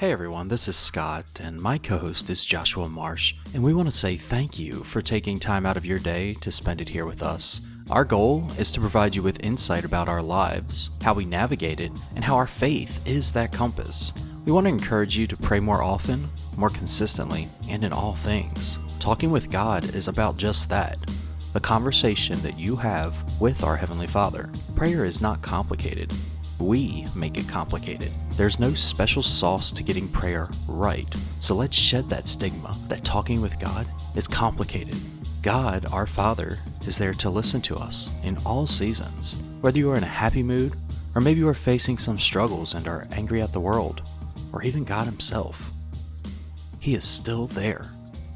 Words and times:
Hey 0.00 0.12
everyone, 0.12 0.48
this 0.48 0.66
is 0.66 0.76
Scott, 0.76 1.26
and 1.38 1.60
my 1.60 1.76
co 1.76 1.98
host 1.98 2.30
is 2.30 2.46
Joshua 2.46 2.88
Marsh, 2.88 3.34
and 3.52 3.62
we 3.62 3.74
want 3.74 3.90
to 3.90 3.94
say 3.94 4.16
thank 4.16 4.58
you 4.58 4.82
for 4.82 5.02
taking 5.02 5.38
time 5.38 5.66
out 5.66 5.76
of 5.76 5.84
your 5.84 5.98
day 5.98 6.32
to 6.40 6.50
spend 6.50 6.80
it 6.80 6.88
here 6.88 7.04
with 7.04 7.22
us. 7.22 7.60
Our 7.90 8.06
goal 8.06 8.50
is 8.58 8.72
to 8.72 8.80
provide 8.80 9.14
you 9.14 9.22
with 9.22 9.44
insight 9.44 9.84
about 9.84 10.08
our 10.08 10.22
lives, 10.22 10.88
how 11.02 11.12
we 11.12 11.26
navigate 11.26 11.80
it, 11.80 11.92
and 12.14 12.24
how 12.24 12.36
our 12.36 12.46
faith 12.46 13.06
is 13.06 13.30
that 13.32 13.52
compass. 13.52 14.10
We 14.46 14.52
want 14.52 14.64
to 14.64 14.72
encourage 14.72 15.18
you 15.18 15.26
to 15.26 15.36
pray 15.36 15.60
more 15.60 15.82
often, 15.82 16.30
more 16.56 16.70
consistently, 16.70 17.50
and 17.68 17.84
in 17.84 17.92
all 17.92 18.14
things. 18.14 18.78
Talking 19.00 19.30
with 19.30 19.50
God 19.50 19.94
is 19.94 20.08
about 20.08 20.38
just 20.38 20.70
that 20.70 20.96
the 21.52 21.60
conversation 21.60 22.40
that 22.40 22.58
you 22.58 22.76
have 22.76 23.22
with 23.38 23.62
our 23.64 23.76
Heavenly 23.76 24.06
Father. 24.06 24.48
Prayer 24.76 25.04
is 25.04 25.20
not 25.20 25.42
complicated. 25.42 26.10
We 26.60 27.06
make 27.16 27.38
it 27.38 27.48
complicated. 27.48 28.12
There's 28.32 28.60
no 28.60 28.74
special 28.74 29.22
sauce 29.22 29.72
to 29.72 29.82
getting 29.82 30.08
prayer 30.08 30.48
right. 30.68 31.08
So 31.40 31.54
let's 31.54 31.76
shed 31.76 32.10
that 32.10 32.28
stigma 32.28 32.76
that 32.88 33.02
talking 33.02 33.40
with 33.40 33.58
God 33.58 33.86
is 34.14 34.28
complicated. 34.28 34.96
God, 35.42 35.86
our 35.90 36.06
Father, 36.06 36.58
is 36.86 36.98
there 36.98 37.14
to 37.14 37.30
listen 37.30 37.62
to 37.62 37.76
us 37.76 38.10
in 38.22 38.36
all 38.44 38.66
seasons. 38.66 39.36
Whether 39.62 39.78
you 39.78 39.90
are 39.90 39.96
in 39.96 40.02
a 40.02 40.06
happy 40.06 40.42
mood, 40.42 40.74
or 41.14 41.22
maybe 41.22 41.40
you 41.40 41.48
are 41.48 41.54
facing 41.54 41.96
some 41.96 42.18
struggles 42.18 42.74
and 42.74 42.86
are 42.86 43.08
angry 43.10 43.40
at 43.40 43.52
the 43.52 43.60
world, 43.60 44.02
or 44.52 44.62
even 44.62 44.84
God 44.84 45.06
Himself, 45.06 45.70
He 46.78 46.94
is 46.94 47.06
still 47.06 47.46
there. 47.46 47.86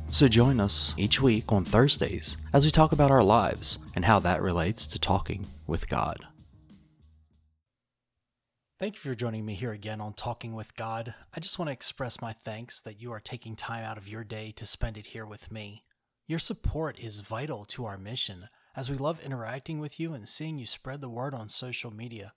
So 0.08 0.28
join 0.28 0.60
us 0.60 0.94
each 0.96 1.20
week 1.20 1.52
on 1.52 1.64
Thursdays 1.64 2.38
as 2.54 2.64
we 2.64 2.70
talk 2.70 2.92
about 2.92 3.10
our 3.10 3.24
lives 3.24 3.78
and 3.94 4.06
how 4.06 4.18
that 4.20 4.40
relates 4.40 4.86
to 4.86 4.98
talking 4.98 5.46
with 5.66 5.88
God. 5.88 6.24
Thank 8.84 8.96
you 8.96 9.12
for 9.12 9.14
joining 9.14 9.46
me 9.46 9.54
here 9.54 9.72
again 9.72 10.02
on 10.02 10.12
Talking 10.12 10.52
with 10.52 10.76
God. 10.76 11.14
I 11.34 11.40
just 11.40 11.58
want 11.58 11.70
to 11.70 11.72
express 11.72 12.20
my 12.20 12.34
thanks 12.34 12.82
that 12.82 13.00
you 13.00 13.12
are 13.12 13.18
taking 13.18 13.56
time 13.56 13.82
out 13.82 13.96
of 13.96 14.10
your 14.10 14.24
day 14.24 14.52
to 14.56 14.66
spend 14.66 14.98
it 14.98 15.06
here 15.06 15.24
with 15.24 15.50
me. 15.50 15.84
Your 16.26 16.38
support 16.38 16.98
is 16.98 17.20
vital 17.20 17.64
to 17.64 17.86
our 17.86 17.96
mission, 17.96 18.50
as 18.76 18.90
we 18.90 18.98
love 18.98 19.24
interacting 19.24 19.78
with 19.78 19.98
you 19.98 20.12
and 20.12 20.28
seeing 20.28 20.58
you 20.58 20.66
spread 20.66 21.00
the 21.00 21.08
word 21.08 21.32
on 21.32 21.48
social 21.48 21.90
media. 21.90 22.34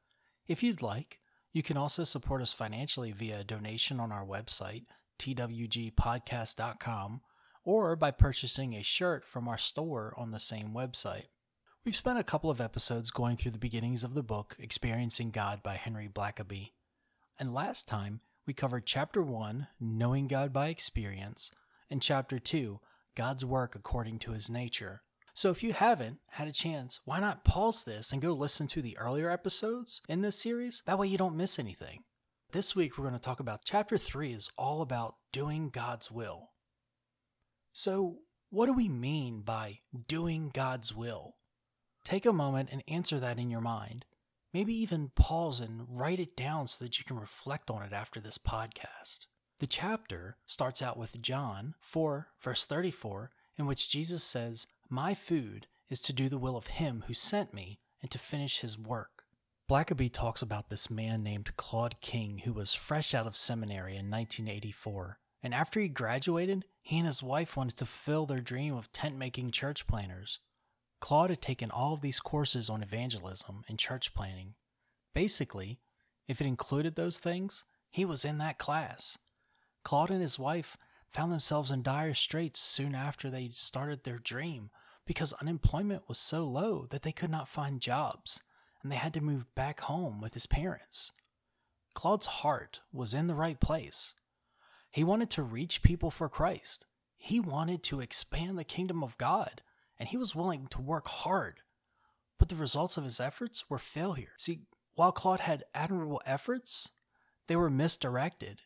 If 0.47 0.63
you'd 0.63 0.81
like, 0.81 1.19
you 1.51 1.63
can 1.63 1.75
also 1.75 2.05
support 2.05 2.41
us 2.41 2.53
financially 2.53 3.11
via 3.11 3.41
a 3.41 3.43
donation 3.43 3.99
on 3.99 4.13
our 4.13 4.25
website, 4.25 4.85
twgpodcast.com, 5.19 7.21
or 7.65 7.95
by 7.97 8.11
purchasing 8.11 8.73
a 8.73 8.83
shirt 8.83 9.27
from 9.27 9.49
our 9.49 9.57
store 9.57 10.13
on 10.15 10.31
the 10.31 10.39
same 10.39 10.73
website. 10.73 11.25
We've 11.87 11.95
spent 11.95 12.19
a 12.19 12.23
couple 12.23 12.49
of 12.49 12.59
episodes 12.59 13.11
going 13.11 13.37
through 13.37 13.51
the 13.51 13.57
beginnings 13.57 14.03
of 14.03 14.13
the 14.13 14.21
book 14.21 14.57
Experiencing 14.59 15.31
God 15.31 15.63
by 15.63 15.75
Henry 15.75 16.09
Blackaby. 16.09 16.73
And 17.39 17.53
last 17.53 17.87
time, 17.87 18.19
we 18.45 18.53
covered 18.53 18.85
Chapter 18.85 19.21
1, 19.23 19.67
Knowing 19.79 20.27
God 20.27 20.51
by 20.51 20.67
Experience, 20.67 21.49
and 21.89 22.01
Chapter 22.01 22.39
2, 22.39 22.81
God's 23.15 23.45
Work 23.45 23.73
According 23.73 24.19
to 24.19 24.33
His 24.33 24.49
Nature. 24.49 25.01
So 25.33 25.49
if 25.49 25.63
you 25.63 25.71
haven't 25.71 26.17
had 26.31 26.49
a 26.49 26.51
chance, 26.51 26.99
why 27.05 27.21
not 27.21 27.45
pause 27.45 27.85
this 27.85 28.11
and 28.11 28.21
go 28.21 28.33
listen 28.33 28.67
to 28.67 28.81
the 28.81 28.97
earlier 28.97 29.29
episodes 29.29 30.01
in 30.09 30.19
this 30.19 30.37
series? 30.37 30.83
That 30.87 30.99
way 30.99 31.07
you 31.07 31.17
don't 31.17 31.37
miss 31.37 31.57
anything. 31.57 32.03
This 32.51 32.75
week, 32.75 32.97
we're 32.97 33.05
going 33.05 33.17
to 33.17 33.21
talk 33.21 33.39
about 33.39 33.63
Chapter 33.63 33.97
3 33.97 34.33
is 34.33 34.49
all 34.57 34.81
about 34.81 35.15
doing 35.31 35.69
God's 35.69 36.11
will. 36.11 36.49
So, 37.71 38.17
what 38.49 38.65
do 38.65 38.73
we 38.73 38.89
mean 38.89 39.39
by 39.39 39.79
doing 40.09 40.51
God's 40.53 40.93
will? 40.93 41.36
Take 42.07 42.25
a 42.25 42.31
moment 42.31 42.69
and 42.71 42.85
answer 42.87 43.19
that 43.19 43.37
in 43.37 43.49
your 43.49 43.59
mind. 43.59 44.05
Maybe 44.53 44.73
even 44.73 45.11
pause 45.13 45.59
and 45.59 45.81
write 45.89 46.21
it 46.21 46.37
down 46.37 46.67
so 46.67 46.85
that 46.85 46.97
you 46.97 47.03
can 47.03 47.19
reflect 47.19 47.69
on 47.69 47.83
it 47.83 47.91
after 47.91 48.21
this 48.21 48.37
podcast. 48.37 49.25
The 49.59 49.67
chapter 49.67 50.37
starts 50.45 50.81
out 50.81 50.95
with 50.95 51.21
John 51.21 51.75
4, 51.81 52.29
verse 52.41 52.65
34, 52.65 53.31
in 53.57 53.65
which 53.65 53.89
Jesus 53.89 54.23
says, 54.23 54.67
My 54.89 55.13
food 55.13 55.67
is 55.89 56.01
to 56.03 56.13
do 56.13 56.29
the 56.29 56.37
will 56.37 56.55
of 56.55 56.67
him 56.67 57.03
who 57.07 57.13
sent 57.13 57.53
me 57.53 57.81
and 58.01 58.09
to 58.11 58.17
finish 58.17 58.59
his 58.59 58.79
work. 58.79 59.23
Blackaby 59.69 60.09
talks 60.09 60.41
about 60.41 60.69
this 60.69 60.89
man 60.89 61.23
named 61.23 61.57
Claude 61.57 61.99
King 61.99 62.43
who 62.45 62.53
was 62.53 62.73
fresh 62.73 63.13
out 63.13 63.27
of 63.27 63.35
seminary 63.35 63.97
in 63.97 64.09
1984. 64.09 65.19
And 65.43 65.53
after 65.53 65.81
he 65.81 65.89
graduated, 65.89 66.63
he 66.81 66.99
and 66.99 67.05
his 67.05 67.21
wife 67.21 67.57
wanted 67.57 67.75
to 67.75 67.85
fulfill 67.85 68.25
their 68.25 68.39
dream 68.39 68.77
of 68.77 68.93
tent 68.93 69.17
making 69.17 69.51
church 69.51 69.87
planners. 69.87 70.39
Claude 70.99 71.29
had 71.29 71.41
taken 71.41 71.71
all 71.71 71.93
of 71.93 72.01
these 72.01 72.19
courses 72.19 72.69
on 72.69 72.81
evangelism 72.81 73.63
and 73.67 73.77
church 73.77 74.13
planning. 74.13 74.55
Basically, 75.13 75.79
if 76.27 76.41
it 76.41 76.47
included 76.47 76.95
those 76.95 77.19
things, 77.19 77.65
he 77.89 78.05
was 78.05 78.25
in 78.25 78.37
that 78.39 78.57
class. 78.57 79.17
Claude 79.83 80.11
and 80.11 80.21
his 80.21 80.39
wife 80.39 80.77
found 81.07 81.31
themselves 81.31 81.71
in 81.71 81.81
dire 81.83 82.13
straits 82.13 82.59
soon 82.59 82.93
after 82.93 83.29
they 83.29 83.49
started 83.53 84.03
their 84.03 84.19
dream 84.19 84.69
because 85.05 85.33
unemployment 85.33 86.03
was 86.07 86.17
so 86.17 86.43
low 86.43 86.85
that 86.89 87.03
they 87.03 87.13
could 87.13 87.29
not 87.29 87.47
find 87.47 87.79
jobs 87.79 88.41
and 88.83 88.91
they 88.91 88.97
had 88.97 89.13
to 89.13 89.21
move 89.21 89.53
back 89.55 89.81
home 89.81 90.19
with 90.19 90.33
his 90.33 90.45
parents. 90.45 91.11
Claude's 91.93 92.25
heart 92.25 92.81
was 92.91 93.13
in 93.13 93.27
the 93.27 93.35
right 93.35 93.59
place. 93.59 94.13
He 94.91 95.03
wanted 95.03 95.29
to 95.31 95.43
reach 95.43 95.81
people 95.81 96.11
for 96.11 96.29
Christ. 96.29 96.85
He 97.17 97.39
wanted 97.39 97.81
to 97.83 98.01
expand 98.01 98.57
the 98.57 98.63
kingdom 98.63 99.03
of 99.03 99.17
God 99.17 99.61
and 99.99 100.09
he 100.09 100.17
was 100.17 100.35
willing 100.35 100.67
to 100.67 100.81
work 100.81 101.07
hard. 101.07 101.61
But 102.39 102.49
the 102.49 102.55
results 102.55 102.97
of 102.97 103.03
his 103.03 103.19
efforts 103.19 103.69
were 103.69 103.79
failure. 103.79 104.33
See, 104.37 104.61
while 104.95 105.11
Claude 105.11 105.41
had 105.41 105.63
admirable 105.73 106.21
efforts, 106.25 106.91
they 107.47 107.55
were 107.55 107.69
misdirected. 107.69 108.61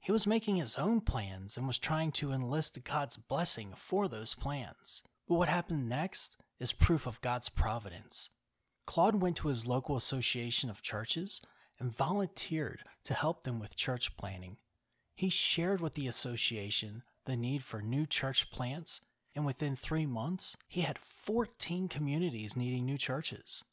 He 0.00 0.12
was 0.12 0.26
making 0.26 0.56
his 0.56 0.76
own 0.76 1.00
plans 1.00 1.56
and 1.56 1.66
was 1.66 1.78
trying 1.78 2.12
to 2.12 2.32
enlist 2.32 2.82
God's 2.84 3.16
blessing 3.16 3.72
for 3.76 4.08
those 4.08 4.34
plans. 4.34 5.02
But 5.28 5.36
what 5.36 5.48
happened 5.48 5.88
next 5.88 6.36
is 6.58 6.72
proof 6.72 7.06
of 7.06 7.20
God's 7.20 7.48
providence. 7.48 8.30
Claude 8.86 9.22
went 9.22 9.36
to 9.36 9.48
his 9.48 9.66
local 9.66 9.96
association 9.96 10.68
of 10.68 10.82
churches 10.82 11.40
and 11.78 11.96
volunteered 11.96 12.82
to 13.04 13.14
help 13.14 13.44
them 13.44 13.58
with 13.58 13.76
church 13.76 14.16
planning. 14.16 14.56
He 15.14 15.30
shared 15.30 15.80
with 15.80 15.94
the 15.94 16.08
association 16.08 17.02
the 17.24 17.36
need 17.36 17.62
for 17.62 17.80
new 17.80 18.06
church 18.06 18.50
plants 18.50 19.00
and 19.34 19.46
within 19.46 19.76
three 19.76 20.06
months, 20.06 20.56
he 20.68 20.82
had 20.82 20.98
14 20.98 21.88
communities 21.88 22.56
needing 22.56 22.84
new 22.84 22.98
churches. 22.98 23.64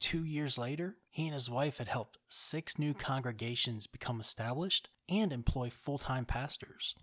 Two 0.00 0.24
years 0.24 0.58
later, 0.58 0.96
he 1.10 1.24
and 1.24 1.34
his 1.34 1.48
wife 1.48 1.78
had 1.78 1.88
helped 1.88 2.18
six 2.28 2.78
new 2.78 2.92
congregations 2.92 3.86
become 3.86 4.20
established 4.20 4.88
and 5.08 5.32
employ 5.32 5.70
full 5.70 5.98
time 5.98 6.24
pastors. 6.24 6.94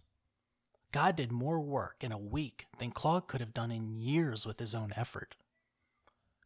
God 0.91 1.15
did 1.15 1.31
more 1.31 1.59
work 1.59 1.97
in 2.01 2.11
a 2.11 2.17
week 2.17 2.67
than 2.77 2.91
Claude 2.91 3.27
could 3.27 3.39
have 3.39 3.53
done 3.53 3.71
in 3.71 3.95
years 3.95 4.45
with 4.45 4.59
his 4.59 4.75
own 4.75 4.91
effort. 4.95 5.35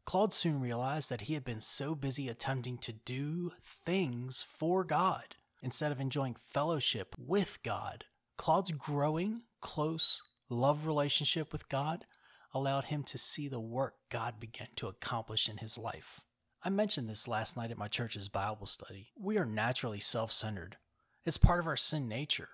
Claude 0.06 0.34
soon 0.34 0.62
realized 0.62 1.10
that 1.10 1.22
he 1.22 1.34
had 1.34 1.44
been 1.44 1.62
so 1.62 1.96
busy 1.96 2.30
attempting 2.30 2.78
to 2.78 2.94
do 2.94 3.52
things 3.64 4.46
for 4.48 4.84
God 4.84 5.36
instead 5.64 5.92
of 5.92 6.00
enjoying 6.00 6.36
fellowship 6.36 7.16
with 7.18 7.58
God. 7.64 8.06
Claude's 8.38 8.72
growing, 8.72 9.42
close, 9.62 10.22
love 10.50 10.86
relationship 10.86 11.52
with 11.52 11.70
God 11.70 12.06
allowed 12.54 12.86
him 12.86 13.04
to 13.04 13.18
see 13.18 13.48
the 13.48 13.60
work 13.60 13.96
God 14.10 14.40
began 14.40 14.70
to 14.78 14.88
accomplish 14.88 15.50
in 15.50 15.58
his 15.58 15.78
life. 15.78 16.22
I 16.64 16.70
mentioned 16.70 17.10
this 17.10 17.28
last 17.28 17.58
night 17.58 17.72
at 17.72 17.78
my 17.78 17.88
church's 17.88 18.30
Bible 18.30 18.66
study. 18.66 19.10
We 19.20 19.38
are 19.38 19.46
naturally 19.46 20.00
self 20.00 20.32
centered, 20.32 20.78
it's 21.26 21.38
part 21.38 21.60
of 21.60 21.68
our 21.68 21.78
sin 21.78 22.08
nature. 22.08 22.50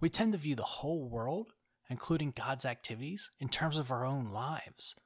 We 0.00 0.10
tend 0.10 0.32
to 0.32 0.38
view 0.38 0.54
the 0.54 0.62
whole 0.62 1.08
world, 1.08 1.52
including 1.88 2.34
God's 2.36 2.64
activities, 2.64 3.30
in 3.38 3.48
terms 3.48 3.78
of 3.78 3.90
our 3.90 4.04
own 4.04 4.26
lives. 4.26 4.98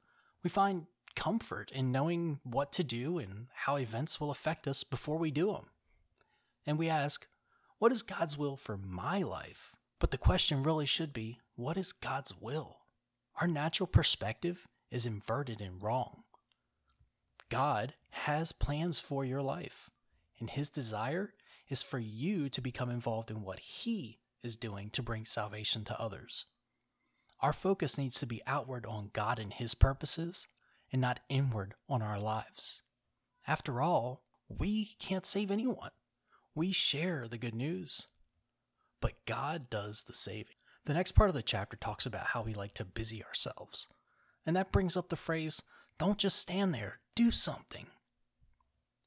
We 0.43 0.49
find 0.49 0.87
comfort 1.15 1.71
in 1.71 1.91
knowing 1.91 2.39
what 2.43 2.71
to 2.73 2.83
do 2.83 3.17
and 3.17 3.47
how 3.53 3.75
events 3.75 4.19
will 4.19 4.31
affect 4.31 4.67
us 4.67 4.83
before 4.83 5.17
we 5.17 5.31
do 5.31 5.51
them. 5.51 5.65
And 6.65 6.77
we 6.77 6.89
ask, 6.89 7.27
what 7.77 7.91
is 7.91 8.01
God's 8.01 8.37
will 8.37 8.57
for 8.57 8.77
my 8.77 9.21
life? 9.21 9.73
But 9.99 10.11
the 10.11 10.17
question 10.17 10.63
really 10.63 10.85
should 10.85 11.13
be 11.13 11.39
what 11.59 11.75
is 11.75 11.91
God's 11.91 12.33
will? 12.39 12.77
Our 13.41 13.47
natural 13.47 13.85
perspective 13.85 14.65
is 14.89 15.05
inverted 15.05 15.59
and 15.59 15.83
wrong. 15.83 16.23
God 17.49 17.95
has 18.11 18.53
plans 18.53 18.99
for 18.99 19.25
your 19.25 19.41
life, 19.41 19.89
and 20.39 20.49
His 20.49 20.69
desire 20.69 21.33
is 21.67 21.81
for 21.83 21.99
you 21.99 22.47
to 22.47 22.61
become 22.61 22.89
involved 22.89 23.29
in 23.29 23.41
what 23.41 23.59
He 23.59 24.19
is 24.41 24.55
doing 24.55 24.89
to 24.91 25.03
bring 25.03 25.25
salvation 25.25 25.83
to 25.83 25.99
others. 25.99 26.45
Our 27.41 27.51
focus 27.51 27.97
needs 27.97 28.21
to 28.21 28.25
be 28.25 28.41
outward 28.47 28.85
on 28.85 29.09
God 29.11 29.37
and 29.37 29.51
His 29.51 29.75
purposes 29.75 30.47
and 30.93 31.01
not 31.01 31.19
inward 31.27 31.73
on 31.89 32.01
our 32.01 32.21
lives. 32.21 32.83
After 33.45 33.81
all, 33.81 34.23
we 34.47 34.95
can't 34.97 35.25
save 35.25 35.51
anyone. 35.51 35.91
We 36.55 36.71
share 36.71 37.27
the 37.27 37.37
good 37.37 37.55
news, 37.55 38.07
but 39.01 39.25
God 39.25 39.69
does 39.69 40.03
the 40.03 40.13
saving. 40.13 40.55
The 40.89 40.95
next 40.95 41.11
part 41.11 41.29
of 41.29 41.35
the 41.35 41.43
chapter 41.43 41.77
talks 41.77 42.07
about 42.07 42.29
how 42.29 42.41
we 42.41 42.55
like 42.55 42.73
to 42.73 42.83
busy 42.83 43.23
ourselves. 43.23 43.87
And 44.43 44.55
that 44.55 44.71
brings 44.71 44.97
up 44.97 45.09
the 45.09 45.15
phrase, 45.15 45.61
don't 45.99 46.17
just 46.17 46.39
stand 46.39 46.73
there, 46.73 46.97
do 47.13 47.29
something. 47.29 47.85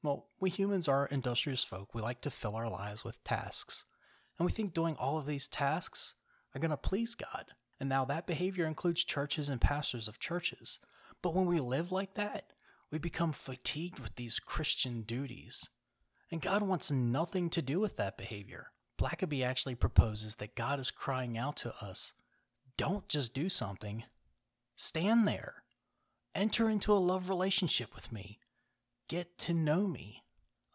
Well, 0.01 0.27
we 0.39 0.49
humans 0.49 0.87
are 0.87 1.07
industrious 1.07 1.61
folk. 1.61 1.93
We 1.93 2.01
like 2.01 2.21
to 2.21 2.31
fill 2.31 2.55
our 2.55 2.69
lives 2.69 3.03
with 3.03 3.21
tasks. 3.25 3.83
And 4.39 4.45
we 4.45 4.51
think 4.53 4.73
doing 4.73 4.95
all 4.95 5.17
of 5.17 5.25
these 5.25 5.49
tasks 5.49 6.13
are 6.55 6.61
going 6.61 6.71
to 6.71 6.77
please 6.77 7.15
God. 7.15 7.47
And 7.81 7.89
now 7.89 8.05
that 8.05 8.27
behavior 8.27 8.65
includes 8.65 9.03
churches 9.03 9.49
and 9.49 9.59
pastors 9.59 10.07
of 10.07 10.19
churches. 10.19 10.79
But 11.21 11.35
when 11.35 11.47
we 11.47 11.59
live 11.59 11.91
like 11.91 12.13
that, 12.13 12.53
we 12.91 12.97
become 12.97 13.33
fatigued 13.33 13.99
with 13.99 14.15
these 14.15 14.39
Christian 14.39 15.01
duties. 15.01 15.67
And 16.31 16.41
God 16.41 16.61
wants 16.61 16.89
nothing 16.91 17.49
to 17.49 17.61
do 17.61 17.81
with 17.81 17.97
that 17.97 18.17
behavior. 18.17 18.67
Blackaby 18.99 19.43
actually 19.43 19.75
proposes 19.75 20.35
that 20.35 20.55
God 20.55 20.79
is 20.79 20.91
crying 20.91 21.37
out 21.37 21.57
to 21.57 21.73
us 21.81 22.13
don't 22.77 23.07
just 23.07 23.33
do 23.33 23.49
something, 23.49 24.03
stand 24.75 25.27
there. 25.27 25.63
Enter 26.33 26.69
into 26.69 26.91
a 26.91 26.95
love 26.95 27.29
relationship 27.29 27.93
with 27.93 28.11
me. 28.11 28.39
Get 29.07 29.37
to 29.39 29.53
know 29.53 29.87
me. 29.87 30.23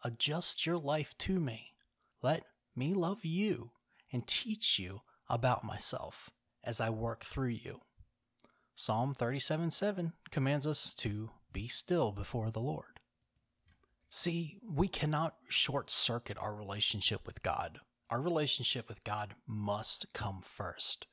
Adjust 0.03 0.65
your 0.65 0.77
life 0.77 1.17
to 1.19 1.39
me. 1.39 1.73
Let 2.21 2.43
me 2.75 2.93
love 2.93 3.25
you 3.25 3.67
and 4.13 4.25
teach 4.25 4.79
you 4.79 5.01
about 5.29 5.65
myself 5.65 6.29
as 6.63 6.79
I 6.79 6.89
work 6.89 7.25
through 7.25 7.49
you. 7.49 7.81
Psalm 8.73 9.13
37 9.13 9.71
7 9.71 10.13
commands 10.31 10.65
us 10.65 10.95
to 10.95 11.31
be 11.51 11.67
still 11.67 12.13
before 12.13 12.49
the 12.49 12.61
Lord. 12.61 12.99
See, 14.09 14.59
we 14.63 14.87
cannot 14.87 15.35
short 15.49 15.89
circuit 15.89 16.37
our 16.39 16.55
relationship 16.55 17.27
with 17.27 17.43
God. 17.43 17.81
Our 18.09 18.21
relationship 18.21 18.89
with 18.89 19.03
God 19.03 19.35
must 19.45 20.13
come 20.13 20.41
first. 20.41 21.05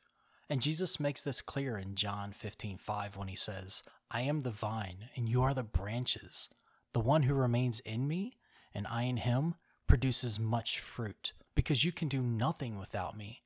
And 0.49 0.63
Jesus 0.63 0.99
makes 1.01 1.23
this 1.23 1.43
clear 1.43 1.77
in 1.77 1.95
John 1.95 2.33
15 2.33 2.79
5 2.79 3.17
when 3.17 3.29
he 3.29 3.37
says, 3.37 3.83
I 4.11 4.23
am 4.23 4.43
the 4.43 4.51
vine, 4.51 5.11
and 5.17 5.29
you 5.29 5.43
are 5.43 5.53
the 5.53 5.63
branches. 5.63 6.49
The 6.93 7.01
one 7.01 7.25
who 7.25 7.35
remains 7.35 7.81
in 7.81 8.07
me, 8.09 8.39
and 8.73 8.87
I 8.87 9.03
in 9.03 9.19
him, 9.19 9.57
produces 9.87 10.39
much 10.39 10.81
fruit, 10.81 11.33
because 11.55 11.85
you 11.85 11.93
can 11.93 12.09
do 12.09 12.23
nothing 12.23 12.79
without 12.79 13.17
me. 13.17 13.43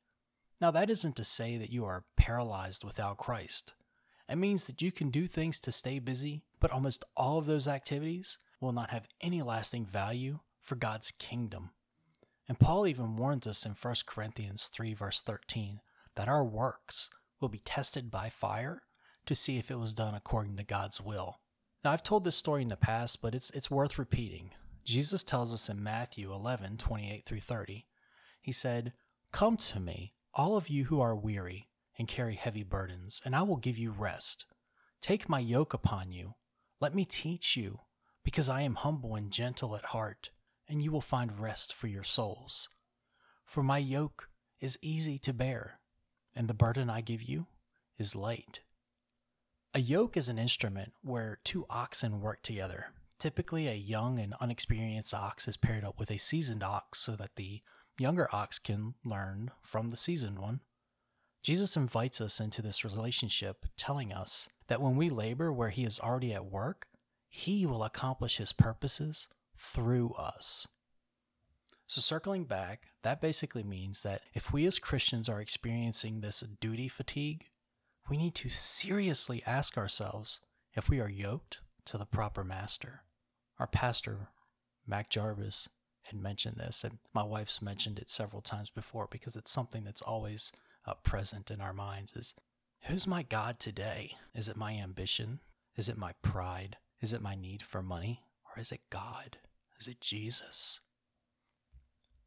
Now, 0.61 0.71
that 0.71 0.91
isn't 0.91 1.17
to 1.17 1.25
say 1.25 1.57
that 1.57 1.73
you 1.73 1.85
are 1.87 2.05
paralyzed 2.17 2.85
without 2.85 3.17
Christ. 3.17 3.73
It 4.29 4.37
means 4.37 4.67
that 4.67 4.83
you 4.83 4.93
can 4.93 5.11
do 5.11 5.27
things 5.27 5.59
to 5.63 5.73
stay 5.73 5.99
busy, 5.99 6.45
but 6.61 6.71
almost 6.71 7.05
all 7.17 7.39
of 7.39 7.47
those 7.47 7.67
activities 7.67 8.39
will 8.61 8.73
not 8.73 8.91
have 8.91 9.09
any 9.21 9.43
lasting 9.43 9.87
value 9.87 10.41
for 10.61 10.77
God's 10.77 11.11
kingdom. 11.11 11.71
And 12.51 12.59
Paul 12.59 12.85
even 12.89 13.15
warns 13.15 13.47
us 13.47 13.65
in 13.65 13.77
1 13.81 13.95
Corinthians 14.07 14.67
3, 14.75 14.93
verse 14.93 15.21
13, 15.21 15.79
that 16.17 16.27
our 16.27 16.45
works 16.45 17.09
will 17.41 17.49
be 17.49 17.63
tested 17.65 18.11
by 18.11 18.29
fire 18.29 18.83
to 19.27 19.37
see 19.37 19.59
if 19.59 19.71
it 19.71 19.79
was 19.79 19.95
done 19.95 20.17
according 20.17 20.57
to 20.57 20.65
God's 20.65 21.01
will. 21.01 21.39
Now, 21.85 21.93
I've 21.93 22.03
told 22.03 22.25
this 22.25 22.35
story 22.35 22.63
in 22.63 22.67
the 22.67 22.75
past, 22.75 23.23
but 23.23 23.37
it's, 23.37 23.51
it's 23.51 23.71
worth 23.71 24.01
repeating. 24.01 24.51
Jesus 24.85 25.23
tells 25.23 25.55
us 25.55 25.69
in 25.69 25.81
Matthew 25.81 26.33
11, 26.33 26.79
28 26.79 27.25
through 27.25 27.39
30, 27.39 27.87
He 28.41 28.51
said, 28.51 28.95
Come 29.31 29.57
to 29.59 29.79
me, 29.79 30.15
all 30.35 30.57
of 30.57 30.69
you 30.69 30.87
who 30.87 31.01
are 31.01 31.15
weary 31.15 31.69
and 32.01 32.09
carry 32.09 32.35
heavy 32.35 32.65
burdens, 32.65 33.23
and 33.25 33.37
I 33.37 33.43
will 33.43 33.59
give 33.59 33.79
you 33.79 33.93
rest. 33.93 34.45
Take 35.01 35.29
my 35.29 35.39
yoke 35.39 35.73
upon 35.73 36.11
you. 36.11 36.35
Let 36.81 36.97
me 36.97 37.05
teach 37.05 37.57
you, 37.57 37.83
because 38.25 38.49
I 38.49 38.63
am 38.63 38.75
humble 38.75 39.15
and 39.15 39.31
gentle 39.31 39.77
at 39.77 39.85
heart, 39.85 40.31
and 40.71 40.81
you 40.81 40.93
will 40.93 41.01
find 41.01 41.41
rest 41.41 41.75
for 41.75 41.89
your 41.89 42.05
souls. 42.05 42.69
For 43.45 43.63
my 43.63 43.79
yoke 43.79 44.29
is 44.61 44.79
easy 44.81 45.19
to 45.19 45.33
bear, 45.33 45.81
and 46.35 46.47
the 46.47 46.55
burden 46.55 46.89
I 46.89 47.01
give 47.01 47.23
you 47.23 47.49
is 47.99 48.15
light. 48.15 48.61
A 49.75 49.81
yoke 49.81 50.17
is 50.17 50.29
an 50.29 50.39
instrument 50.39 50.93
where 51.03 51.41
two 51.43 51.67
oxen 51.69 52.21
work 52.21 52.43
together. 52.43 52.87
Typically, 53.19 53.67
a 53.67 53.75
young 53.75 54.19
and 54.21 54.35
unexperienced 54.41 55.13
ox 55.13 55.49
is 55.49 55.57
paired 55.57 55.85
up 55.85 55.99
with 55.99 56.11
a 56.11 56.19
seasoned 56.19 56.63
ox 56.63 57.01
so 57.01 57.17
that 57.17 57.35
the 57.35 57.63
younger 57.99 58.29
ox 58.33 58.59
can 58.59 58.95
learn 59.05 59.51
from 59.63 59.91
the 59.91 59.97
seasoned 59.97 60.39
one. 60.39 60.61
Jesus 61.43 61.77
invites 61.77 62.21
us 62.21 62.39
into 62.39 62.63
this 62.63 62.85
relationship, 62.85 63.67
telling 63.77 64.13
us 64.13 64.49
that 64.69 64.81
when 64.81 64.97
we 64.97 65.11
labor 65.11 65.53
where 65.53 65.71
He 65.71 65.85
is 65.85 65.99
already 65.99 66.33
at 66.33 66.47
work, 66.47 66.87
He 67.29 67.67
will 67.67 67.83
accomplish 67.83 68.37
His 68.37 68.53
purposes 68.53 69.29
through 69.61 70.15
us. 70.15 70.67
So, 71.87 72.01
circling 72.01 72.45
back, 72.45 72.87
that 73.03 73.21
basically 73.21 73.63
means 73.63 74.03
that 74.03 74.23
if 74.33 74.53
we 74.53 74.67
as 74.67 74.79
Christians 74.79 75.29
are 75.29 75.41
experiencing 75.41 76.21
this 76.21 76.41
duty 76.61 76.89
fatigue, 76.89 77.47
we 78.09 78.17
need 78.17 78.35
to 78.37 78.49
seriously 78.49 79.43
ask 79.47 79.77
ourselves 79.77 80.41
if 80.75 80.89
we 80.89 81.01
are 81.01 81.09
yoked 81.09 81.59
to 81.87 81.99
the 81.99 82.07
proper 82.07 82.45
master. 82.45 83.03
Our 83.59 83.67
pastor, 83.67 84.29
Mac 84.87 85.11
Jarvis, 85.11 85.69
had 86.05 86.19
mentioned 86.19 86.57
this, 86.57 86.83
and 86.83 86.99
my 87.13 87.23
wife's 87.25 87.61
mentioned 87.61 87.99
it 87.99 88.09
several 88.09 88.41
times 88.41 88.71
before 88.71 89.09
because 89.11 89.37
it's 89.37 89.51
something 89.51 89.85
that's 89.85 90.03
always 90.03 90.53
uh, 90.87 90.95
present 90.95 91.51
in 91.51 91.61
our 91.61 91.75
minds 91.75 92.13
is 92.15 92.35
who's 92.85 93.07
my 93.07 93.23
God 93.23 93.61
today? 93.61 94.13
Is 94.35 94.49
it 94.49 94.57
my 94.57 94.73
ambition? 94.73 95.41
Is 95.77 95.89
it 95.89 95.99
my 95.99 96.13
pride? 96.23 96.77
Is 97.01 97.13
it 97.13 97.21
my 97.21 97.35
need 97.35 97.63
for 97.63 97.83
money? 97.83 98.23
Or 98.45 98.61
is 98.61 98.73
it 98.73 98.81
God? 98.91 99.39
Is 99.81 99.89
it 99.89 100.01
Jesus? 100.03 100.81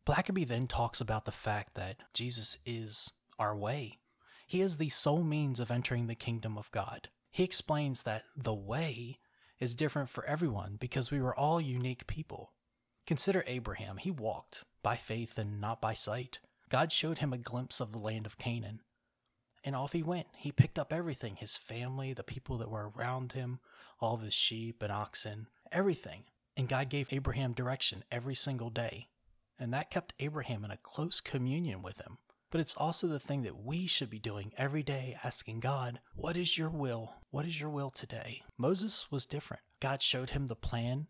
Blackaby 0.07 0.47
then 0.47 0.65
talks 0.65 1.00
about 1.00 1.25
the 1.25 1.31
fact 1.31 1.75
that 1.75 1.97
Jesus 2.11 2.57
is 2.65 3.11
our 3.38 3.55
way. 3.55 4.00
He 4.47 4.61
is 4.61 4.77
the 4.77 4.89
sole 4.89 5.23
means 5.23 5.59
of 5.59 5.69
entering 5.69 6.07
the 6.07 6.15
kingdom 6.15 6.57
of 6.57 6.71
God. 6.71 7.09
He 7.29 7.44
explains 7.44 8.03
that 8.03 8.23
the 8.35 8.55
way 8.55 9.17
is 9.59 9.75
different 9.75 10.09
for 10.09 10.25
everyone 10.25 10.77
because 10.79 11.11
we 11.11 11.21
were 11.21 11.35
all 11.35 11.61
unique 11.61 12.07
people. 12.07 12.53
Consider 13.05 13.44
Abraham. 13.45 13.97
He 13.97 14.09
walked 14.09 14.63
by 14.81 14.95
faith 14.95 15.38
and 15.38 15.61
not 15.61 15.79
by 15.79 15.94
sight. 15.94 16.39
God 16.69 16.91
showed 16.91 17.19
him 17.19 17.33
a 17.33 17.38
glimpse 17.38 17.79
of 17.79 17.91
the 17.91 18.00
land 18.00 18.25
of 18.25 18.39
Canaan. 18.39 18.79
And 19.63 19.75
off 19.75 19.94
he 19.94 20.01
went. 20.01 20.27
He 20.35 20.51
picked 20.51 20.79
up 20.79 20.91
everything 20.91 21.35
his 21.35 21.55
family, 21.55 22.13
the 22.13 22.23
people 22.23 22.57
that 22.57 22.71
were 22.71 22.89
around 22.89 23.33
him, 23.33 23.59
all 24.00 24.15
of 24.15 24.21
his 24.21 24.33
sheep 24.33 24.81
and 24.81 24.91
oxen, 24.91 25.47
everything. 25.71 26.23
And 26.55 26.67
God 26.67 26.89
gave 26.89 27.11
Abraham 27.11 27.53
direction 27.53 28.03
every 28.11 28.35
single 28.35 28.69
day. 28.69 29.07
And 29.59 29.73
that 29.73 29.91
kept 29.91 30.13
Abraham 30.19 30.63
in 30.65 30.71
a 30.71 30.77
close 30.77 31.21
communion 31.21 31.81
with 31.81 32.00
him. 32.00 32.17
But 32.51 32.61
it's 32.61 32.75
also 32.75 33.07
the 33.07 33.19
thing 33.19 33.41
that 33.44 33.63
we 33.63 33.88
should 33.88 34.11
be 34.11 34.19
doing 34.19 34.51
every 34.57 34.83
day, 34.83 35.17
asking 35.23 35.59
God, 35.59 36.00
What 36.15 36.38
is 36.38 36.57
your 36.57 36.69
will? 36.69 37.15
What 37.31 37.45
is 37.47 37.59
your 37.59 37.71
will 37.71 37.89
today? 37.89 38.44
Moses 38.59 39.11
was 39.11 39.25
different. 39.25 39.63
God 39.79 40.03
showed 40.03 40.31
him 40.31 40.45
the 40.45 40.55
plan 40.55 41.07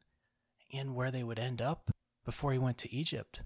and 0.71 0.95
where 0.95 1.11
they 1.11 1.23
would 1.23 1.39
end 1.39 1.61
up 1.61 1.91
before 2.23 2.53
he 2.53 2.57
went 2.57 2.77
to 2.79 2.93
Egypt. 2.93 3.41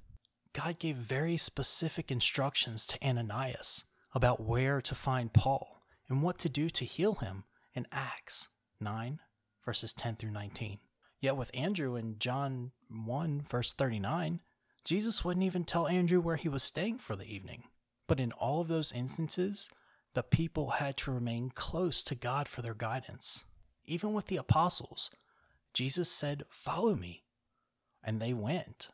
God 0.54 0.78
gave 0.80 0.96
very 0.96 1.38
specific 1.38 2.12
instructions 2.12 2.86
to 2.88 3.04
Ananias 3.04 3.86
about 4.14 4.42
where 4.42 4.82
to 4.82 4.96
find 4.96 5.34
Paul 5.34 5.82
and 6.08 6.22
what 6.22 6.38
to 6.40 6.50
do 6.50 6.70
to 6.70 6.86
heal 6.86 7.16
him 7.16 7.44
in 7.74 7.88
Acts 7.92 8.50
9, 8.80 9.20
verses 9.66 9.94
10 9.94 10.16
through 10.16 10.32
19. 10.32 10.80
Yet 11.20 11.38
with 11.38 11.52
Andrew 11.54 11.96
in 11.96 12.20
John 12.20 12.72
1, 12.90 13.46
verse 13.50 13.74
39, 13.74 14.40
Jesus 14.84 15.26
wouldn't 15.26 15.46
even 15.46 15.64
tell 15.64 15.88
Andrew 15.88 16.22
where 16.22 16.36
he 16.36 16.48
was 16.48 16.64
staying 16.64 17.00
for 17.00 17.16
the 17.16 17.32
evening. 17.34 17.64
But 18.08 18.20
in 18.20 18.32
all 18.34 18.62
of 18.62 18.68
those 18.68 18.92
instances, 18.92 19.70
the 20.14 20.24
people 20.24 20.72
had 20.72 20.96
to 20.98 21.12
remain 21.12 21.52
close 21.54 22.04
to 22.06 22.16
God 22.16 22.48
for 22.48 22.62
their 22.62 22.74
guidance. 22.74 23.44
Even 23.86 24.14
with 24.14 24.28
the 24.28 24.38
apostles, 24.38 25.12
Jesus 25.74 26.10
said, 26.10 26.44
Follow 26.50 26.96
me. 26.96 27.24
And 28.04 28.22
they 28.22 28.34
went. 28.34 28.90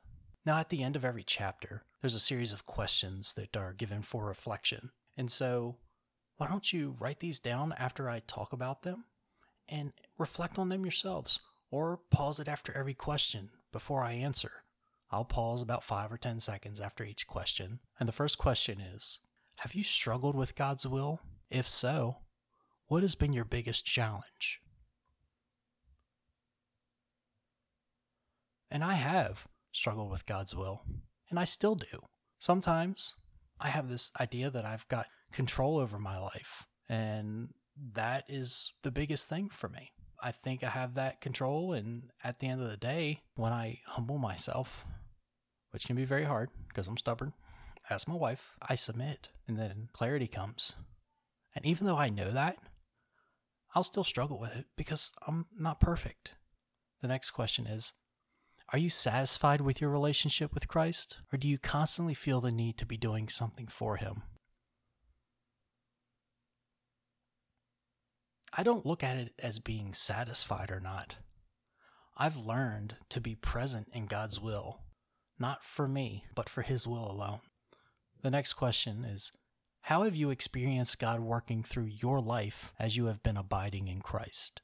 Now, 0.46 0.58
at 0.58 0.70
the 0.70 0.84
end 0.84 0.96
of 0.96 1.06
every 1.06 1.24
chapter, 1.24 1.84
there's 2.01 2.15
a 2.15 2.20
series 2.20 2.51
of 2.51 2.65
questions 2.65 3.34
that 3.36 3.56
are 3.56 3.74
given 3.74 4.01
for 4.01 4.25
reflection. 4.25 4.92
And 5.15 5.32
so, 5.32 5.77
why 6.38 6.48
don't 6.48 6.74
you 6.74 6.96
write 7.00 7.20
these 7.20 7.39
down 7.39 7.74
after 7.77 8.10
I 8.10 8.20
talk 8.20 8.51
about 8.51 8.82
them 8.82 9.06
and 9.70 9.94
reflect 10.18 10.58
on 10.58 10.70
them 10.70 10.84
yourselves? 10.84 11.39
Or 11.74 12.01
pause 12.12 12.39
it 12.39 12.48
after 12.48 12.72
every 12.77 12.94
question 12.94 13.50
before 13.72 14.03
I 14.03 14.12
answer. 14.12 14.51
I'll 15.10 15.25
pause 15.25 15.63
about 15.63 15.84
five 15.84 16.12
or 16.12 16.20
10 16.20 16.39
seconds 16.39 16.80
after 16.80 17.03
each 17.03 17.25
question. 17.25 17.80
And 18.00 18.08
the 18.08 18.13
first 18.13 18.38
question 18.38 18.80
is 18.80 19.18
Have 19.56 19.74
you 19.74 19.84
struggled 19.84 20.36
with 20.36 20.56
God's 20.56 20.86
will? 20.86 21.22
If 21.50 21.68
so, 21.68 22.18
what 22.89 23.01
has 23.01 23.15
been 23.15 23.34
your 23.34 23.44
biggest 23.44 23.88
challenge? 23.88 24.62
And 28.70 28.84
I 28.84 28.94
have 28.94 29.48
struggled 29.72 30.12
with 30.12 30.27
God's 30.27 30.53
will, 30.53 30.84
and 31.32 31.39
I 31.39 31.46
still 31.46 31.74
do. 31.74 32.03
Sometimes 32.38 33.15
I 33.60 33.70
have 33.70 33.89
this 33.89 34.12
idea 34.22 34.51
that 34.51 34.63
I've 34.63 34.88
got 34.89 35.08
control 35.32 35.80
over 35.80 35.98
my 35.98 36.20
life, 36.20 36.68
and 36.88 37.50
that 37.94 38.25
is 38.30 38.74
the 38.84 38.92
biggest 38.92 39.27
thing 39.27 39.50
for 39.50 39.70
me. 39.70 39.89
I 40.24 40.32
think 40.32 40.63
I 40.63 40.70
have 40.70 40.94
that 40.94 41.20
control, 41.20 41.74
and 41.74 42.03
at 42.24 42.39
the 42.39 42.48
end 42.48 42.62
of 42.62 42.70
the 42.70 42.77
day, 42.77 43.20
when 43.36 43.51
I 43.51 43.82
humble 43.86 44.18
myself, 44.18 44.86
which 45.72 45.86
can 45.86 45.98
be 45.98 46.06
very 46.06 46.24
hard 46.24 46.50
because 46.70 46.88
I'm 46.88 46.96
stubborn, 46.96 47.34
ask 47.89 48.08
my 48.08 48.15
wife, 48.15 48.53
I 48.62 48.75
submit, 48.75 49.30
and 49.50 49.60
then 49.60 49.89
clarity 49.92 50.27
comes. 50.27 50.75
And 51.53 51.65
even 51.65 51.86
though 51.86 51.98
I 51.98 52.08
know 52.08 52.32
that, 52.32 52.58
I'll 53.75 53.84
still 53.84 54.06
struggle 54.06 54.39
with 54.39 54.56
it 54.56 54.65
because 54.77 55.12
I'm 55.27 55.48
not 55.60 55.82
perfect. 55.82 56.32
The 57.01 57.10
next 57.10 57.32
question 57.32 57.68
is 57.68 57.92
Are 58.72 58.80
you 58.80 58.89
satisfied 58.89 59.60
with 59.60 59.82
your 59.82 59.89
relationship 59.89 60.53
with 60.53 60.70
Christ, 60.70 61.18
or 61.34 61.38
do 61.38 61.50
you 61.50 61.58
constantly 61.58 62.13
feel 62.13 62.39
the 62.39 62.51
need 62.51 62.77
to 62.77 62.86
be 62.86 62.96
doing 62.96 63.27
something 63.27 63.68
for 63.68 63.98
Him? 63.98 64.24
I 68.55 68.62
don't 68.62 68.86
look 68.86 69.03
at 69.03 69.17
it 69.17 69.33
as 69.39 69.57
being 69.57 69.95
satisfied 69.95 70.69
or 70.69 70.79
not. 70.79 71.15
I've 72.15 72.45
learned 72.45 72.98
to 73.10 73.19
be 73.19 73.33
present 73.33 73.89
in 73.91 74.05
God's 74.05 74.39
will, 74.39 74.81
not 75.39 75.63
for 75.63 75.88
me, 75.88 76.25
but 76.36 76.48
for 76.48 76.62
His 76.62 76.86
will 76.86 77.10
alone. 77.10 77.39
The 78.22 78.29
next 78.29 78.53
question 78.53 79.03
is 79.03 79.31
How 79.81 80.03
have 80.03 80.15
you 80.15 80.29
experienced 80.29 81.00
God 81.00 81.19
working 81.19 81.63
through 81.63 81.86
your 81.86 82.22
life 82.22 82.74
as 82.79 82.95
you 82.95 83.07
have 83.07 83.24
been 83.24 83.38
abiding 83.38 83.88
in 83.88 84.01
Christ? 84.01 84.62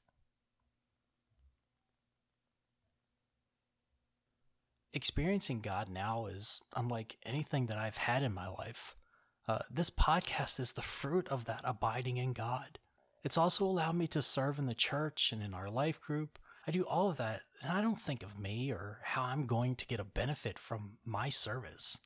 Experiencing 4.93 5.61
God 5.61 5.89
now 5.89 6.27
is 6.27 6.61
unlike 6.75 7.17
anything 7.23 7.65
that 7.67 7.77
I've 7.77 7.97
had 7.97 8.21
in 8.21 8.33
my 8.33 8.47
life. 8.47 8.95
Uh, 9.47 9.59
this 9.71 9.89
podcast 9.89 10.59
is 10.59 10.73
the 10.73 10.81
fruit 10.83 11.27
of 11.29 11.45
that 11.45 11.61
abiding 11.63 12.17
in 12.17 12.33
God. 12.33 12.77
It's 13.23 13.37
also 13.37 13.65
allowed 13.65 13.95
me 13.95 14.07
to 14.07 14.21
serve 14.21 14.59
in 14.59 14.65
the 14.65 14.73
church 14.73 15.31
and 15.31 15.43
in 15.43 15.53
our 15.53 15.69
life 15.69 15.99
group. 15.99 16.39
I 16.65 16.71
do 16.71 16.83
all 16.83 17.09
of 17.09 17.17
that, 17.17 17.41
and 17.61 17.71
I 17.71 17.81
don't 17.81 17.99
think 17.99 18.23
of 18.23 18.39
me 18.39 18.71
or 18.71 18.99
how 19.03 19.23
I'm 19.23 19.45
going 19.45 19.75
to 19.75 19.87
get 19.87 19.99
a 19.99 20.05
benefit 20.05 20.57
from 20.57 20.97
my 21.03 21.29
service. 21.29 21.97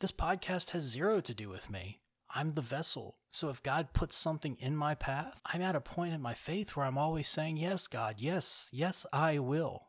This 0.00 0.12
podcast 0.12 0.70
has 0.70 0.82
zero 0.82 1.20
to 1.20 1.34
do 1.34 1.48
with 1.48 1.70
me. 1.70 2.00
I'm 2.34 2.54
the 2.54 2.60
vessel. 2.60 3.18
So 3.30 3.48
if 3.48 3.62
God 3.62 3.92
puts 3.92 4.16
something 4.16 4.56
in 4.58 4.76
my 4.76 4.94
path, 4.94 5.40
I'm 5.46 5.62
at 5.62 5.76
a 5.76 5.80
point 5.80 6.14
in 6.14 6.20
my 6.20 6.34
faith 6.34 6.74
where 6.74 6.84
I'm 6.84 6.98
always 6.98 7.28
saying, 7.28 7.58
Yes, 7.58 7.86
God, 7.86 8.16
yes, 8.18 8.70
yes, 8.72 9.06
I 9.12 9.38
will. 9.38 9.86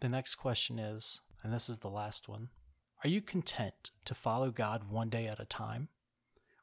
The 0.00 0.08
next 0.08 0.36
question 0.36 0.78
is, 0.78 1.20
and 1.42 1.52
this 1.52 1.68
is 1.68 1.80
the 1.80 1.90
last 1.90 2.28
one 2.28 2.48
Are 3.04 3.08
you 3.08 3.20
content 3.20 3.90
to 4.04 4.14
follow 4.14 4.50
God 4.50 4.90
one 4.90 5.08
day 5.08 5.26
at 5.28 5.40
a 5.40 5.44
time? 5.44 5.88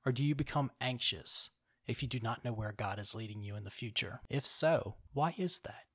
Or 0.05 0.11
do 0.11 0.23
you 0.23 0.35
become 0.35 0.71
anxious 0.79 1.49
if 1.87 2.01
you 2.01 2.07
do 2.07 2.19
not 2.21 2.45
know 2.45 2.53
where 2.53 2.73
God 2.75 2.99
is 2.99 3.15
leading 3.15 3.41
you 3.41 3.55
in 3.55 3.63
the 3.63 3.71
future? 3.71 4.21
If 4.29 4.45
so, 4.45 4.95
why 5.13 5.33
is 5.37 5.59
that? 5.59 5.85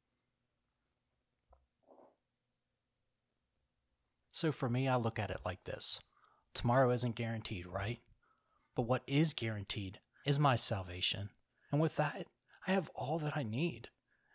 So 4.32 4.52
for 4.52 4.68
me, 4.68 4.88
I 4.88 4.96
look 4.96 5.18
at 5.18 5.30
it 5.30 5.40
like 5.44 5.64
this 5.64 6.00
tomorrow 6.54 6.90
isn't 6.90 7.14
guaranteed, 7.14 7.66
right? 7.66 8.00
But 8.74 8.82
what 8.82 9.02
is 9.06 9.34
guaranteed 9.34 10.00
is 10.26 10.38
my 10.38 10.56
salvation. 10.56 11.30
And 11.70 11.80
with 11.80 11.96
that, 11.96 12.26
I 12.66 12.72
have 12.72 12.90
all 12.94 13.18
that 13.18 13.36
I 13.36 13.42
need. 13.42 13.88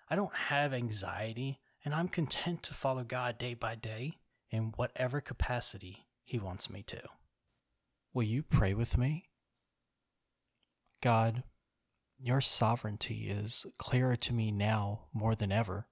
I 0.10 0.16
don't 0.16 0.34
have 0.34 0.74
anxiety, 0.74 1.60
and 1.84 1.94
I'm 1.94 2.08
content 2.08 2.64
to 2.64 2.74
follow 2.74 3.04
God 3.04 3.38
day 3.38 3.54
by 3.54 3.76
day 3.76 4.18
in 4.52 4.74
whatever 4.76 5.22
capacity 5.22 6.06
He 6.24 6.40
wants 6.40 6.70
me 6.70 6.84
to. 6.84 7.02
Will 8.14 8.24
you 8.24 8.44
pray 8.44 8.74
with 8.74 8.98
me? 8.98 9.26
God, 11.02 11.44
your 12.18 12.42
sovereignty 12.42 13.30
is 13.30 13.66
clearer 13.78 14.16
to 14.16 14.34
me 14.34 14.52
now 14.52 15.06
more 15.14 15.36
than 15.36 15.52
ever. 15.52 15.88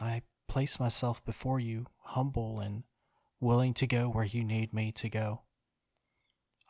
I 0.00 0.22
place 0.48 0.80
myself 0.80 1.24
before 1.24 1.60
you, 1.60 1.86
humble 2.02 2.60
and 2.60 2.84
willing 3.40 3.74
to 3.74 3.86
go 3.86 4.08
where 4.08 4.24
you 4.24 4.42
need 4.42 4.72
me 4.72 4.90
to 4.92 5.08
go. 5.08 5.42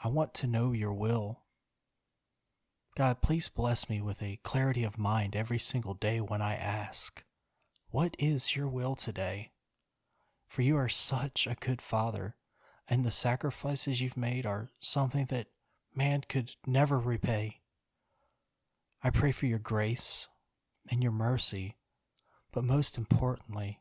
I 0.03 0.09
want 0.09 0.35
to 0.35 0.47
know 0.47 0.73
your 0.73 0.93
will. 0.93 1.43
God, 2.97 3.23
please 3.23 3.49
bless 3.49 3.89
me 3.89 4.01
with 4.01 4.23
a 4.23 4.41
clarity 4.43 4.85
of 4.85 4.99
mind 4.99 5.37
every 5.37 5.59
single 5.59 5.95
day 5.95 6.21
when 6.21 6.43
I 6.43 6.57
ask, 6.57 7.25
What 7.91 8.17
is 8.19 8.57
your 8.57 8.69
will 8.69 8.97
today? 8.97 9.53
For 10.49 10.63
you 10.63 10.77
are 10.77 10.89
such 10.89 11.47
a 11.47 11.57
good 11.61 11.81
Father, 11.81 12.37
and 12.89 13.05
the 13.05 13.11
sacrifices 13.11 14.01
you've 14.01 14.17
made 14.17 14.47
are 14.47 14.71
something 14.81 15.27
that 15.27 15.49
man 15.95 16.23
could 16.29 16.53
never 16.67 16.99
repay. 16.99 17.61
I 19.03 19.11
pray 19.11 19.33
for 19.33 19.47
your 19.47 19.59
grace 19.59 20.29
and 20.91 21.03
your 21.03 21.13
mercy, 21.13 21.77
but 22.53 22.65
most 22.65 22.99
importantly, 22.99 23.81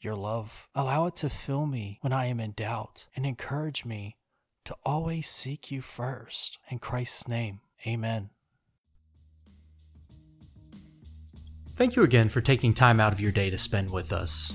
your 0.00 0.14
love. 0.14 0.68
Allow 0.74 1.06
it 1.06 1.16
to 1.16 1.30
fill 1.30 1.66
me 1.66 1.98
when 2.00 2.12
I 2.12 2.26
am 2.26 2.40
in 2.40 2.52
doubt 2.52 3.06
and 3.14 3.24
encourage 3.24 3.84
me 3.84 4.16
to 4.64 4.76
always 4.84 5.28
seek 5.28 5.70
you 5.70 5.80
first. 5.80 6.58
In 6.68 6.78
Christ's 6.78 7.28
name, 7.28 7.60
amen. 7.86 8.30
Thank 11.76 11.96
you 11.96 12.02
again 12.02 12.28
for 12.28 12.40
taking 12.40 12.74
time 12.74 13.00
out 13.00 13.12
of 13.12 13.20
your 13.20 13.32
day 13.32 13.48
to 13.48 13.56
spend 13.56 13.90
with 13.90 14.12
us. 14.12 14.52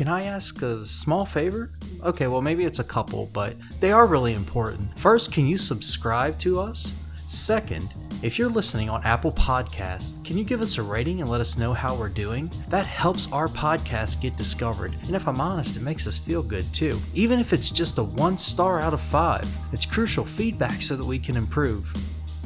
Can 0.00 0.08
I 0.08 0.24
ask 0.24 0.62
a 0.62 0.86
small 0.86 1.26
favor? 1.26 1.68
Okay, 2.02 2.26
well, 2.26 2.40
maybe 2.40 2.64
it's 2.64 2.78
a 2.78 2.84
couple, 2.84 3.28
but 3.34 3.54
they 3.80 3.92
are 3.92 4.06
really 4.06 4.32
important. 4.32 4.98
First, 4.98 5.30
can 5.30 5.44
you 5.44 5.58
subscribe 5.58 6.38
to 6.38 6.58
us? 6.58 6.94
Second, 7.28 7.92
if 8.22 8.38
you're 8.38 8.48
listening 8.48 8.88
on 8.88 9.04
Apple 9.04 9.32
Podcasts, 9.32 10.12
can 10.24 10.38
you 10.38 10.44
give 10.44 10.62
us 10.62 10.78
a 10.78 10.82
rating 10.82 11.20
and 11.20 11.28
let 11.28 11.42
us 11.42 11.58
know 11.58 11.74
how 11.74 11.94
we're 11.94 12.08
doing? 12.08 12.50
That 12.70 12.86
helps 12.86 13.30
our 13.30 13.46
podcast 13.46 14.22
get 14.22 14.34
discovered, 14.38 14.94
and 15.02 15.14
if 15.14 15.28
I'm 15.28 15.38
honest, 15.38 15.76
it 15.76 15.82
makes 15.82 16.06
us 16.06 16.16
feel 16.16 16.42
good 16.42 16.64
too. 16.72 16.98
Even 17.12 17.38
if 17.38 17.52
it's 17.52 17.70
just 17.70 17.98
a 17.98 18.02
one 18.02 18.38
star 18.38 18.80
out 18.80 18.94
of 18.94 19.02
five, 19.02 19.46
it's 19.70 19.84
crucial 19.84 20.24
feedback 20.24 20.80
so 20.80 20.96
that 20.96 21.04
we 21.04 21.18
can 21.18 21.36
improve. 21.36 21.94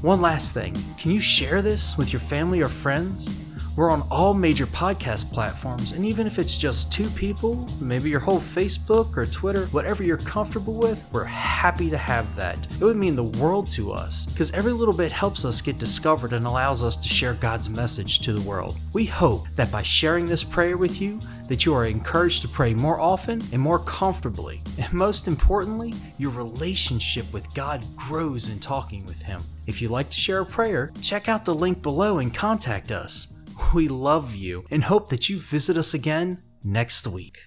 One 0.03 0.21
last 0.21 0.55
thing 0.55 0.75
can 0.99 1.13
you 1.13 1.21
share 1.21 1.63
this 1.63 1.97
with 1.97 2.13
your 2.13 2.19
family 2.19 2.63
or 2.63 2.69
friends? 2.69 3.31
We're 3.77 3.91
on 3.91 4.07
all 4.09 4.35
major 4.35 4.67
podcast 4.67 5.33
platforms, 5.33 5.91
and 5.91 6.05
even 6.07 6.29
if 6.29 6.39
it's 6.39 6.57
just 6.57 6.93
two 6.93 7.09
people, 7.11 7.69
maybe 7.81 8.09
your 8.09 8.21
whole 8.21 8.39
Facebook 8.39 9.17
or 9.17 9.27
Twitter, 9.27 9.67
whatever 9.67 10.05
you're 10.05 10.17
comfortable 10.17 10.75
with, 10.75 11.03
we're 11.11 11.25
happy 11.25 11.91
to 11.91 11.99
have 11.99 12.37
that. 12.37 12.57
It 12.71 12.85
would 12.85 12.97
mean 12.97 13.17
the 13.17 13.25
world 13.25 13.69
to 13.73 13.91
us, 13.91 14.27
because 14.27 14.53
every 14.53 14.71
little 14.71 14.95
bit 14.95 15.11
helps 15.11 15.45
us 15.45 15.61
get 15.61 15.79
discovered 15.79 16.33
and 16.33 16.47
allows 16.47 16.85
us 16.85 16.97
to 16.99 17.09
share 17.09 17.35
God's 17.35 17.69
message 17.69 18.21
to 18.21 18.33
the 18.33 18.49
world. 18.49 18.77
We 18.93 19.07
hope 19.07 19.49
that 19.57 19.73
by 19.73 19.83
sharing 19.83 20.27
this 20.27 20.45
prayer 20.45 20.77
with 20.77 21.01
you, 21.01 21.19
that 21.49 21.67
you 21.67 21.75
are 21.75 21.85
encouraged 21.85 22.43
to 22.43 22.49
pray 22.49 22.75
more 22.75 23.01
often 23.01 23.43
and 23.51 23.61
more 23.61 23.81
comfortably. 23.81 24.61
And 24.79 24.93
most 24.93 25.27
importantly, 25.27 25.95
your 26.17 26.31
relationship 26.31 27.31
with 27.33 27.53
God 27.55 27.85
grows 27.97 28.47
in 28.49 28.61
talking 28.61 29.05
with 29.05 29.21
Him. 29.21 29.43
If 29.67 29.83
you'd 29.83 29.91
like 29.91 30.11
to 30.11 30.17
share 30.17 30.43
a 30.43 30.47
prayer, 30.47 30.93
check 31.03 31.29
out 31.29 31.45
the 31.45 31.57
link 31.57 31.83
below 31.83 32.19
and 32.19 32.33
contact 32.33 32.93
us. 32.93 33.34
We 33.73 33.89
love 33.89 34.35
you 34.35 34.65
and 34.71 34.85
hope 34.85 35.09
that 35.11 35.29
you 35.29 35.39
visit 35.39 35.77
us 35.77 35.95
again 35.95 36.43
next 36.63 37.07
week. 37.07 37.39